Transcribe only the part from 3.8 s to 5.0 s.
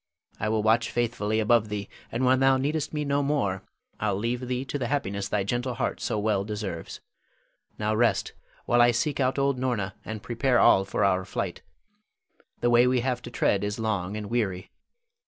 I'll leave thee to the